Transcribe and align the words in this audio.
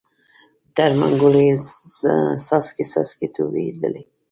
تر 0.75 0.91
منګول 0.99 1.35
یې 1.45 1.53
څاڅکی 2.45 2.83
څاڅکی 2.91 3.27
تویېدلې 3.33 4.03